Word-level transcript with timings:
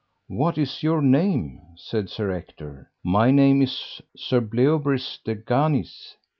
What 0.29 0.57
is 0.57 0.81
your 0.81 0.99
name? 0.99 1.61
said 1.75 2.09
Sir 2.09 2.31
Ector. 2.31 2.89
My 3.03 3.29
name 3.29 3.61
is 3.61 4.01
Sir 4.17 4.41
Bleoberis 4.41 5.19
de 5.23 5.35
Ganis. 5.35 6.15